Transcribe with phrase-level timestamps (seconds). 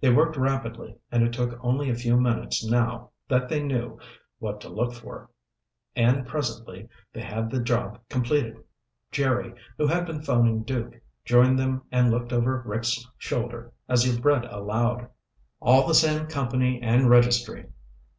[0.00, 3.98] They worked rapidly and it took only a few minutes now that they knew
[4.38, 5.28] what to look for,
[5.94, 8.64] and presently they had the job completed.
[9.12, 10.94] Jerry, who had been phoning Duke,
[11.26, 15.10] joined them and looked over Rick's shoulder as he read aloud.
[15.60, 17.66] "All the same company and registry.